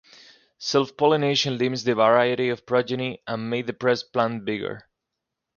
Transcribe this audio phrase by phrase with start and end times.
[0.57, 4.87] Self-pollination limits the variety of progeny and may depress plant vigor.